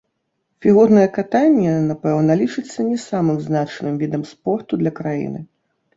Фігурнае 0.65 1.03
катанне, 1.17 1.73
напэўна, 1.91 2.37
лічыцца 2.41 2.79
не 2.89 2.97
самым 3.09 3.37
значным 3.49 3.93
відам 4.05 4.23
спорту 4.35 4.73
для 4.85 4.95
краіны. 5.03 5.39